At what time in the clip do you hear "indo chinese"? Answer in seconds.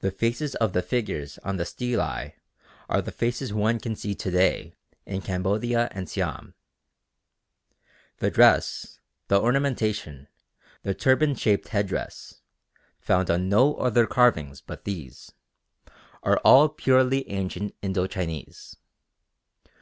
17.80-18.76